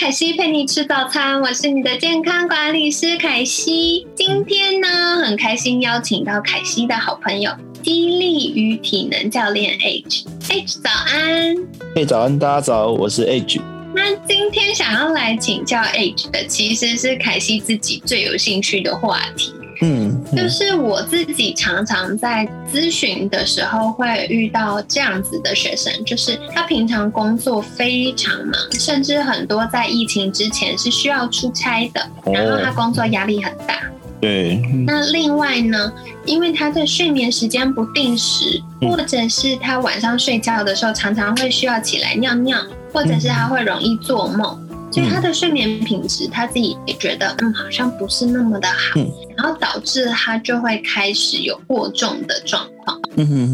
[0.00, 4.06] 凯西陪你吃早餐，我是你的健康管理师凯西。
[4.14, 4.88] 今天呢，
[5.22, 7.52] 很开心邀请到凯西的好朋友。
[7.82, 11.54] 激励与体能教练 H，H 早安，
[11.94, 13.60] 嘿早安，大家早，我是 H。
[13.94, 19.52] 那今天想要来请教 H 的，其实是凯西自己最有兴趣的话题。
[19.82, 33.80] 嗯，就是我自己常常在咨询的时候会遇到这样子的学生，就是他平常工作非常忙，甚至很多在疫情之前是需要出差的，然后他工作压力很大。
[34.20, 35.90] 对，那另外呢，
[36.26, 42.58] 因为他的睡眠时间不定时，或者是他晚上睡觉的时候常常会需要起来尿尿，
[42.92, 44.60] 或者是他会容易做梦。
[44.90, 49.00] 所以他的睡眠品质，他自己也觉得，嗯，好像不是那么的好，
[49.36, 53.00] 然后导致他就会开始有过重的状况。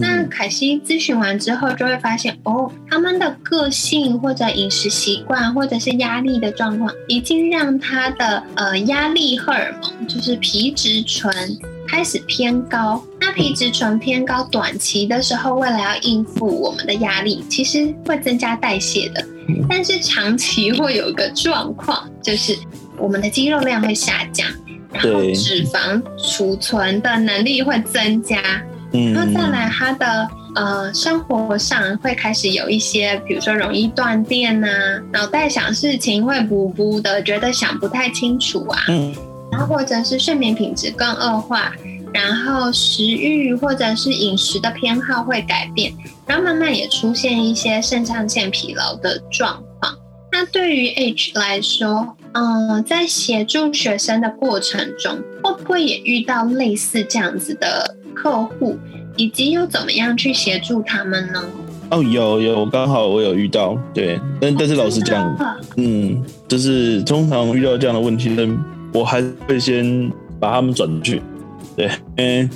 [0.01, 11.35] 那凯西咨询完之后，就会发现，哦，他们的个性或者饮食习惯，或者是压力的状况，已经让他的呃压力荷尔蒙，就是皮质醇
[11.89, 13.03] 开始偏高。
[13.21, 19.26] 那皮质醇偏高，短期的时候，为了要应付我们的压力，其实会增加代谢的。
[19.69, 22.57] 但是长期会有一个状况，就是
[22.99, 24.47] 我们的肌肉量会下降，
[24.93, 28.41] 然后脂肪储存的能力会增加，
[28.93, 34.69] 然后再来他的呃生活上会开始有一些，比如说容易断电呐，
[35.13, 39.15] 脑袋想事情会补补的，觉得想不太清楚啊，嗯
[39.53, 41.73] 然后或者是睡眠品质更恶化。
[42.17, 45.93] 然后食欲或者是饮食的偏好会改变，
[46.27, 49.95] 然后慢慢也出现一些肾上腺疲劳的状况。
[50.33, 58.79] 那对于 H 来说，嗯，在协助学生的过程中，会不会也遇到类似这样子的客户，
[59.17, 61.43] 以及又怎么样去协助他们呢？
[61.91, 65.37] 哦，有有，刚好我有遇到，对，但但是老实讲，
[65.77, 68.59] 嗯，就是通常遇到这样的问题呢，
[68.95, 70.11] 我还会先
[70.41, 71.21] 把他们转去。
[71.77, 72.51] 对，嗯，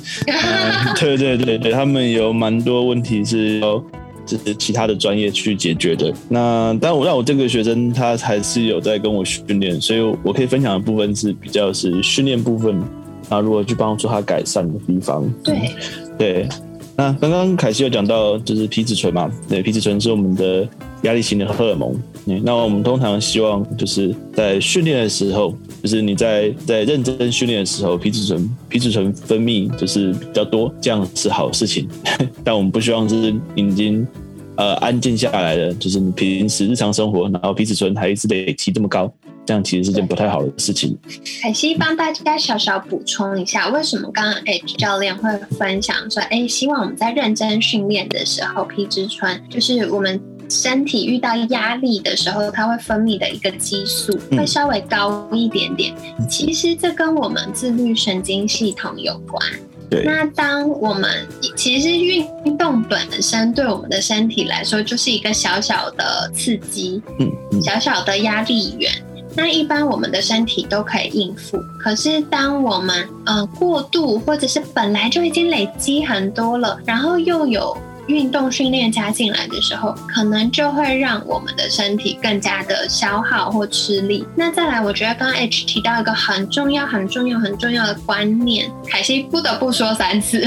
[0.98, 3.76] 对对对对，他们有蛮多问题是要
[4.24, 6.10] 就是其他的专业去解决的。
[6.28, 12.82] 那但我让我这个学生他还是有在跟我训练，所以我可以分享的部分是比较是训练部分
[13.28, 15.30] 那，如何去帮助他改善的地方。
[15.44, 15.70] 对
[16.16, 16.48] 对，
[16.96, 20.66] 那刚刚凯西有讲到就是皮质醇嘛，对，皮质醇是我们的
[21.02, 21.94] 压力型的荷尔蒙。
[22.24, 25.54] 那我们通常希望就是在训练的时候。
[25.82, 31.88] 就是你在在认真训练的时候，皮质醇皮质醇分泌就是比较多，这样是好事情。
[32.44, 34.06] 但我们不希望是已经
[34.56, 39.10] 呃安静下来了，就是你平时日常生活，然后皮质醇还一直累积这么高，
[39.46, 40.98] 这样其实是件不太好的事情。
[41.40, 50.20] 凯西帮大家小小补充一下，为什么刚刚 H 教练会分享说，哎，希望我们在认真训练的时候，皮质醇就是我们。
[50.50, 55.94] 身体遇到压力的时候，它会分泌的一个激素会稍微高一点点。
[56.28, 59.40] 其实这跟我们自律神经系统有关。
[60.04, 62.24] 那当我们其实运
[62.56, 68.92] 动本身对我们的身体来说就是一个小小的刺激，嗯，小小的压力源。
[69.36, 71.56] 那一般我们的身体都可以应付。
[71.80, 84.26] 可是当我们呃过度或者是本来就已经累积很多了，然后又有运动训练加进来的时候，可能就会让我们的身体更加的消耗或吃力。
[84.34, 90.44] 那再来，我觉得刚刚 H 提到一个很重要、很重要、很重要的观念，凯西不得不说三次。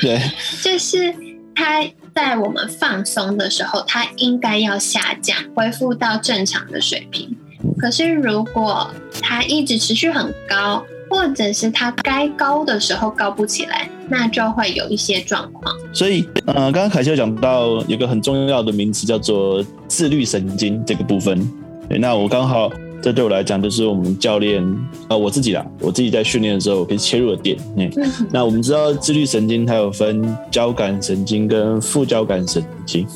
[0.00, 0.20] 对，
[0.62, 1.14] 就是
[1.54, 1.82] 他
[2.14, 7.36] 在我们放松的时候，它应该要下降，恢复到正常的水平。
[7.78, 8.90] 可是如果
[9.20, 15.74] 它一直持续很高，或者是它该高的时候高不起来，那就会有一些状况。
[15.90, 21.50] 所以，呃，刚刚凯秀讲到有个很重要的名词叫做自律神经这个部分。
[21.98, 22.70] 那我刚好
[23.02, 24.62] 这对我来讲就是我们教练
[25.08, 27.56] 呃我自己啦，我自己在训练的时候可以切入的点。
[27.76, 27.90] 嗯，
[28.30, 33.06] 那我们知道自律神经它有分交感神经跟副交感神经。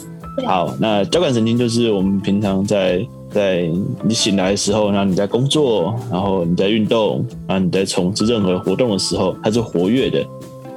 [0.47, 3.07] 好，那交感神经就是我们平常在。
[3.29, 3.69] 在
[4.03, 10.25] 你醒来的时候，然后你在工作，然后你在运动，然后你在从事任何活动的时候，它是活跃的。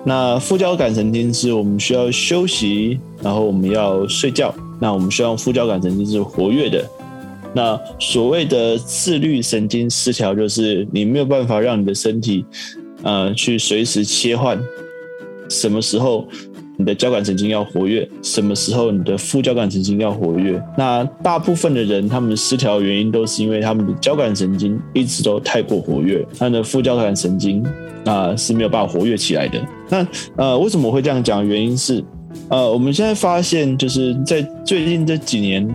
[0.06, 6.86] 那副交感神经是我们需要休息，然后我们要睡觉，那我们需要副交感神经是活跃的。
[7.54, 12.46] 那所谓的自律神经失调，就是你没有办法让你的身体，
[13.04, 14.58] 呃，去随时切换
[15.50, 16.28] 什么时候
[16.80, 20.60] 你的交感神经要活跃，什么时候你的副交感神经要活跃。
[20.78, 27.62] 那大部分的人他们失调原因都是因为他们的交感神经一直都太过活跃，他的副交感神经
[28.06, 29.62] 啊是没有办法活跃起来的。
[29.90, 31.46] 那呃，为什么会这样讲？
[31.46, 32.02] 原因是
[32.48, 35.70] 呃，我们现在发现就是在最近这几年。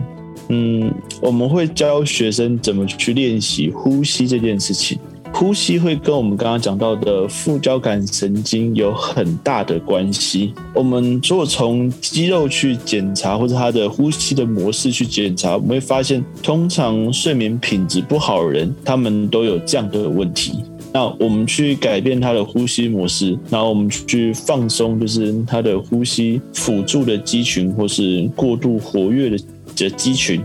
[0.49, 4.99] 嗯，我们会教学生怎么去练习呼吸这件事情。
[5.37, 10.53] 呼吸会跟我们刚刚讲到的副交感神经有很大的关系。
[10.73, 20.63] 我们如果从肌肉去检查，或者他的呼吸的模式去检查，我们会发现，通常睡眠品质不好的人，他们都有这样的问题。
[20.93, 29.37] 那我们去改变他的呼吸模式，然后我们去放松，就是他的呼吸辅助的肌群，或是过度活跃的。
[29.75, 30.41] 的肌群，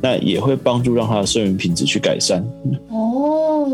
[0.00, 2.40] 那也会帮助让他的睡眠品质去改善。
[2.90, 3.68] 哦，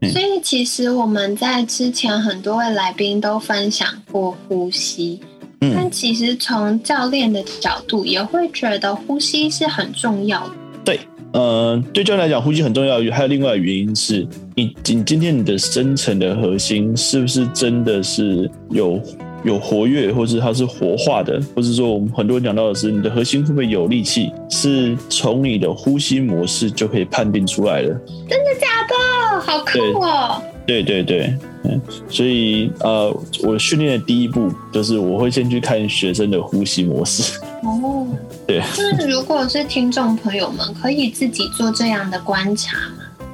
[0.00, 5.20] 所以其实我们在之前很多位来宾都分享过呼吸，
[5.60, 10.54] 但其实从教练的角度也会觉得呼吸是很重要的。
[10.84, 11.00] 对，
[11.32, 12.98] 呃，对教练来讲，呼吸很重要。
[13.12, 19.00] 还有另外原因是你，你今天你的深层的核心是不是真的是有？
[19.44, 27.88] 有活跃，或是它是活化的，或者说我们很多人讲到的是，你的核心会不会有力气，是从你的呼吸模式就可以判定出来的。
[28.28, 29.40] 真的假的？
[29.40, 30.42] 好酷哦！
[30.66, 31.32] 对对对，
[31.64, 37.38] 嗯，所以呃，我训练的第一步就是我会先去看学生的呼吸模式。
[37.62, 38.06] 哦，
[38.46, 38.60] 对。
[38.74, 43.26] 就是如果是听众朋友们，可以自己做这样的观察吗？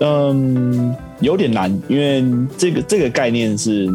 [0.00, 2.24] 嗯，有点难，因为
[2.56, 3.86] 这个这个概念是。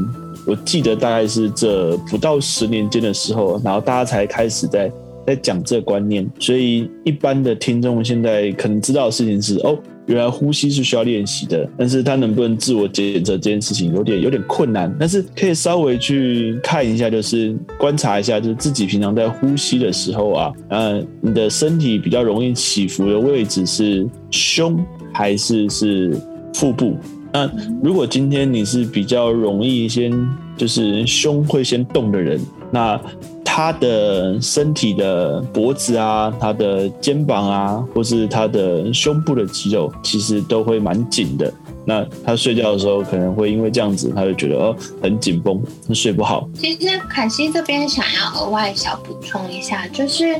[0.45, 4.91] 我记得大概是这不到十年间的时候，然后大家才开始在
[5.25, 9.75] 在讲这观念，所以一般的听众现在可能知道的事情是，哦，
[10.05, 24.77] 原来呼吸是需要练习的，但是他能不能自我检测这件事情有点有点困难，但是可以稍微去看一下，就是观察一下，就是自己平常在呼吸的时候啊，呃，你的身体比较容易起伏的位置是胸
[25.11, 26.15] 还是是
[26.53, 26.95] 腹部？
[27.35, 27.51] 那
[27.83, 30.09] 如果今天你是比较容易先
[30.55, 32.39] 就是胸会先动的人，
[32.71, 32.97] 那
[33.43, 41.53] 他的身体的脖子啊、他的肩膀啊，或是他的胸部的肌肉，其实都会蛮紧的。
[41.83, 44.73] 那他睡觉的时候可能会因为这样子，他就觉得哦
[45.03, 45.61] 很紧绷，
[45.93, 46.47] 睡不好。
[46.53, 50.37] 其实凯西这边想要额外小补充一下，就是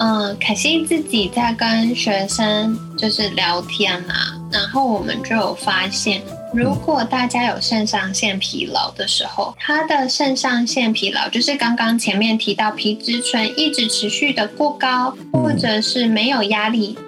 [0.00, 4.34] 嗯，凯西自己在跟学生就是聊天啊。
[4.50, 16.98] 然后我们就有发现，如果大家有肾上腺疲劳的时候，他的肾上腺疲劳就是刚刚前面提到皮质醇一直持续的过高，或者是没有压力，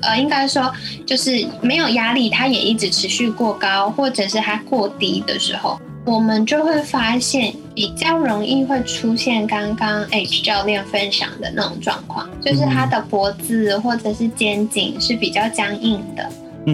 [0.00, 0.72] 呃，应该说
[1.04, 16.26] 就是没有压力，它也一直持续过高，或者是它过低的时候，我们就会发现比较容易会出现刚刚 H 教练分享的那种状况，就是他的脖子或者是肩颈是比较僵硬的。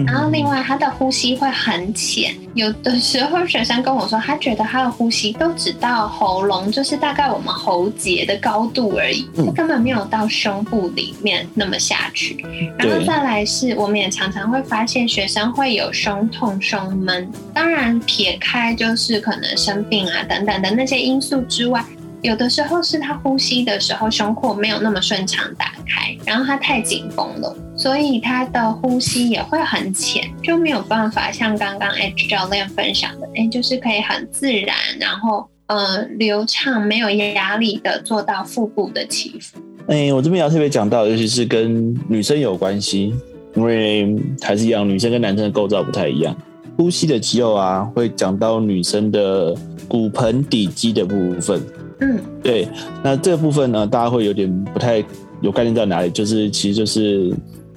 [0.07, 12.43] 然后另外，他的呼吸会很浅，有的时候学生跟我说，他觉得他的呼吸都只到喉咙，就是大概我们喉结的高度而已，根本没有到胸部里面那么下去。
[12.77, 17.31] 然后再来是，我们也常常会发现学生会有胸痛、胸闷。
[17.53, 21.83] 当然，撇开就是可能生病啊等等的那些因素之外。
[22.23, 39.59] 有的时候是他呼吸的时候胸廓没有那么顺畅打开，然后他太紧绷了，所以他的呼吸也会很浅，就没有办法像刚刚 H 教练分享的，哎，就是可以很自然，然后呃流畅，没有压力的做到腹部的起伏。
[39.87, 43.13] 哎，我这边要特别讲到，尤其是跟女生有关系，
[43.53, 46.33] 因为还是一样，女生跟男生的构造不太一样，
[46.77, 49.53] 呼吸的肌肉啊，会讲到女生的
[49.89, 51.61] 骨盆底肌的部分。
[51.99, 52.67] 嗯，对，
[53.03, 55.03] 那这个部分呢，大家会有点不太
[55.41, 57.33] 有概念在哪里，就是其实就是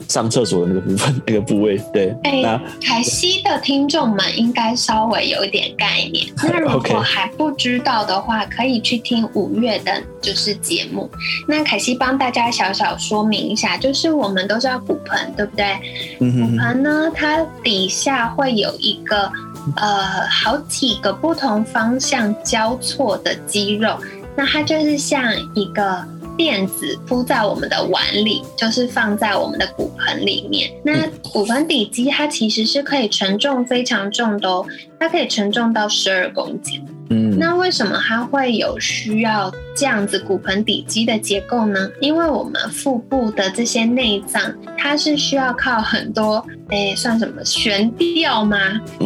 [0.09, 1.81] 上厕所的那个部分，那个部位。
[1.93, 6.27] 对，那凯西的听众们应该稍微有一点概念。
[6.37, 11.11] 那如果 还不知道的话，可以去听五月的就是节目。
[11.49, 15.67] 那凯西帮大家小小说明一下，就是我们都知道骨盆，对不对？
[16.19, 19.31] 骨盆呢，它底下会有一个
[19.77, 23.99] 呃好几个不同方向交错的肌肉。
[24.37, 26.07] 那它就是像一个
[26.37, 30.71] 垫子铺在我们的碗里，就是放在我们的骨盆里面。
[30.85, 34.67] 那骨盆底肌它其实是可以承重非常重的哦，
[35.01, 36.87] 它可以承重到十二公斤。
[37.11, 41.89] 嗯，那为什么它会有需要这样子骨盆底肌的结构呢？
[42.01, 44.43] 因为我们腹部的这些内脏，
[44.77, 48.59] 它是需要靠很多，诶，算什么悬吊吗？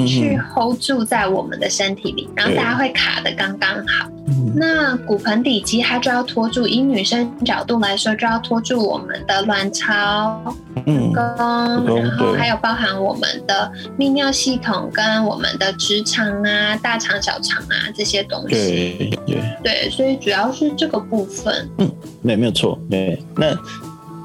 [0.06, 4.08] 去 hold 住在我们的身体里，然后大家会卡的刚刚好。
[4.54, 10.42] 那骨盆底肌它就要托住，以女生角度来说，就要托住我们的卵巢、
[10.86, 18.48] 嗯宫，然后还有包含我们的泌尿系统跟我们的直肠啊、大肠、小肠啊这些东西。
[18.48, 21.68] 对对，对，所以主要是这个部分。
[21.78, 21.90] 嗯
[22.22, 23.22] 没没有错，对。
[23.36, 23.56] 那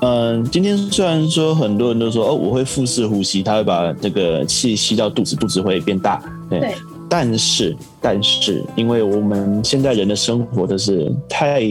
[0.02, 6.60] 嗯、今天虽然说很多人都说哦，我会腹式呼吸，他会把这个气吸到肚子，肚子会变大，对。
[6.60, 6.76] 对
[7.18, 11.62] 但是，但是，因为我们现在人的生活就是太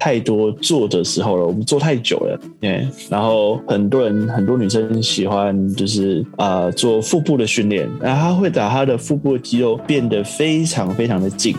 [0.00, 2.84] 太多坐的时候了，我们坐太久了，对。
[3.08, 11.54] 然后很多人，很多女生喜欢就是啊、做腹部的训练，然后她会把她的腹部的肌肉变得非常非常的紧，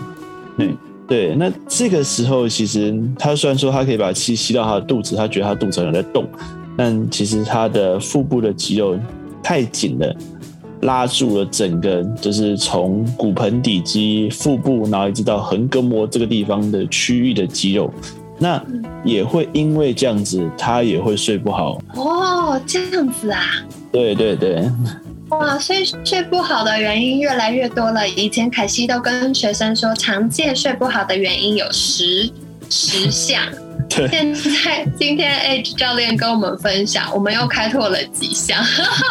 [0.58, 0.70] 对。
[1.08, 6.26] 对，那这个时候其实她虽然说她可以把气吸到她的肚子，她觉得她肚子有在动，
[6.76, 9.00] 但其实她的腹部的肌肉
[9.42, 10.14] 太紧了，
[10.82, 17.94] 拉住了整个就是从骨盆底肌、腹部，然后一直到横膈膜这个地方的区域的肌肉，
[18.40, 18.64] 那
[19.04, 21.80] 也会因为这样子，他也会睡不好。
[21.96, 23.42] 哦，这样子啊。
[23.92, 24.64] 对对对，
[25.30, 28.08] 哇，所以睡不好的原因越来越多了。
[28.10, 32.32] 以前凯西都跟学生说，常见睡不好的原因有十
[32.70, 33.42] 十项。
[33.96, 38.58] 对现在今天 H 教练跟我们分享，我们又开拓了几项。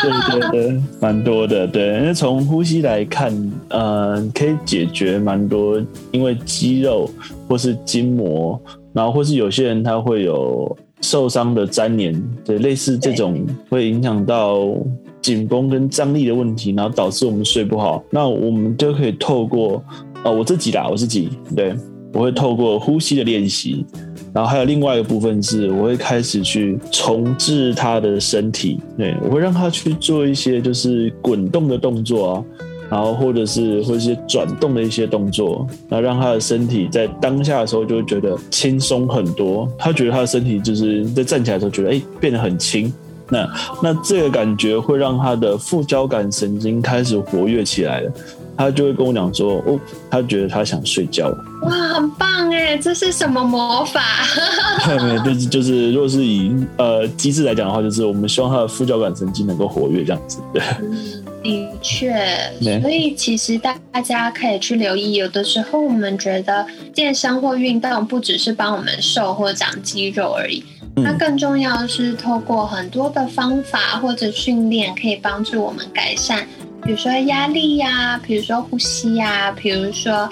[0.02, 1.66] 对对对，蛮多的。
[1.66, 3.32] 对，因为从呼吸来看，
[3.68, 5.80] 呃，可以解决蛮多，
[6.12, 7.10] 因为肌肉
[7.48, 8.60] 或是筋膜，
[8.92, 14.74] 然后或是有些人他会有受伤的粘连，对，类似这种会影响到
[15.20, 18.02] 紧绷跟张力的问题，然后导致我们睡不好。
[18.10, 19.82] 那我们就可以透过，
[20.24, 21.74] 呃，我自己啦，我自己，对
[22.14, 23.84] 我会透过呼吸的练习。
[24.32, 32.44] 然后还有另外一个部分是，我会开始去重置他的身体，对我会让他去做一些就是滚动的动作啊，
[32.88, 42.92] 然后或者是或者一些转动的一些动作，那让他的身体在当下的时候就会觉得轻松很多，他觉得他的身体就是在站起来的时候觉得哎变得很轻，
[43.28, 43.48] 那
[43.82, 48.12] 那这个感觉会让他的副交感神经开始活跃起来了。
[48.60, 51.44] 他就会跟我讲说，哦，他觉得他想睡觉了。
[51.62, 52.76] 哇，很棒哎！
[52.76, 54.02] 这是什么魔法？
[55.02, 60.40] 没有，就是就是，如果是以呃机制来讲的话，就是我们希望他的副交感神经能够活跃这样子。
[60.52, 60.62] 对，
[61.42, 62.12] 的确，
[62.82, 70.62] 所以其实大家可以去留意，有的时候我们觉得健身或运动不只是帮我们瘦或长肌肉而已，
[70.96, 76.46] 它嗯，更重要的是透过很多的方法或者训练，可以帮助我们改善，
[76.82, 80.28] 比如说压力呀、比如说呼吸呀、比如说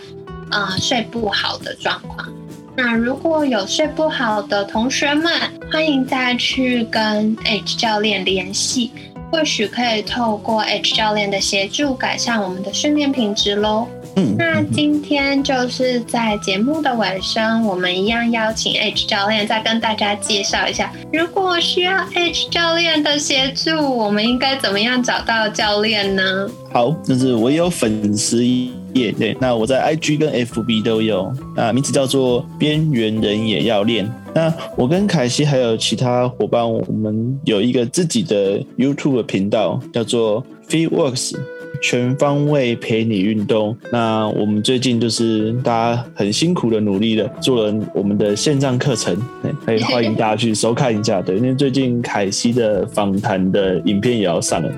[0.51, 2.29] 呃睡不好的状况。
[2.77, 5.33] 那如果有睡不好的同学们，
[5.71, 8.93] 欢迎再去跟 H 教练联系，
[9.33, 13.89] 或许可以透过 H 教练的协助改善我们的训练品质喽。
[14.19, 26.51] 嗯那今天就是在节目的尾声，我们一样邀请 H 教练再跟大家介绍一下，如果需要 H 教练的协助，我们应该怎么样找到教练呢？
[26.73, 34.11] 好，就是我有粉丝页，对，那我在 IG 跟 FB 都有，啊，名字叫做边缘人也要练。
[34.35, 41.37] 那我跟凯西还有其他伙伴，我们有一个自己的 YouTube 频道，叫做 Fit Works。
[41.83, 43.77] 全方位陪你运动。
[43.91, 51.21] 那我们最近就是大家很辛苦的努力的做了我们的线上课程，对，可以欢迎大家去收看一下。
[51.21, 54.71] 对，因为最近凯西的访谈的影片也要上了。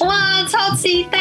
[0.00, 1.20] 哇，超期待！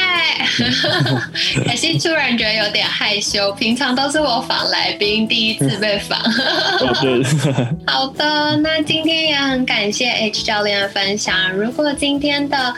[1.66, 6.20] 凯西突然觉得有点害羞，平常都是我访来宾，第一次被访。
[6.82, 7.24] 哦，对，
[7.86, 11.52] 好的，那今天也很感谢 H 教练的分享。
[11.54, 12.74] 如果今天的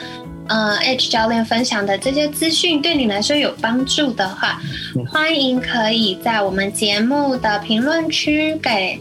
[0.47, 4.61] 呃 H 教练分享的这些资讯对你来说有帮助的话，
[5.09, 8.99] 欢迎可以在我们节目的评论区给。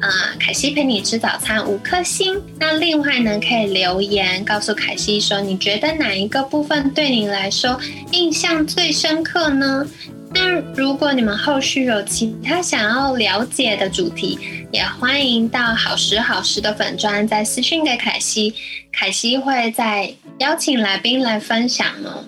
[0.00, 2.38] 啊、凯西陪你吃早餐五颗星。
[2.60, 7.80] 那另外呢，可以留言告诉凯西说，你觉得哪一个部分对你来说
[8.12, 9.86] 印象最深刻呢？
[10.34, 14.38] 那如果你们后续有其他想要了解的主题，
[14.70, 18.52] 也欢迎到好时好时的粉砖再私讯给凯西，
[18.92, 22.24] 凯西会再邀请来宾来分享哦。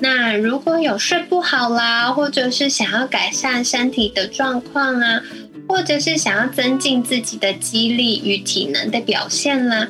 [0.00, 5.20] 那如果有睡不好啦，或者是想要改善身体的状况啊，
[5.68, 9.88] 或者是想要增进自己的肌力与体能的表现啦，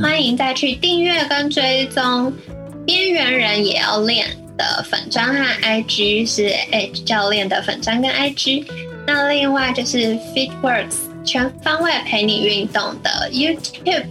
[0.00, 2.32] 欢迎再去订阅跟追踪
[2.86, 8.64] “边缘人也要练”的粉砖和 IG 是 H 教练的粉砖跟 IG。
[9.06, 14.04] 那另外就是 FitWorks 全方位陪你运动的 YouTube，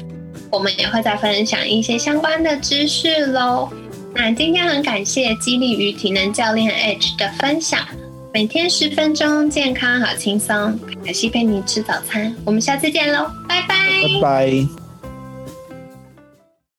[0.51, 3.69] 我们也会再分享一些相关的知识喽。
[4.13, 7.85] 那今天很感谢激励与体能教练 H 的分享，
[8.33, 10.79] 每天十分钟，健康好轻松。
[11.05, 13.75] 凯西陪你吃早餐，我们下次见喽，拜拜，
[14.21, 14.86] 拜拜。